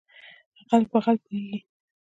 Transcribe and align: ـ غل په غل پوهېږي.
ـ 0.35 0.67
غل 0.69 0.83
په 0.91 0.97
غل 1.03 1.17
پوهېږي. 1.23 1.57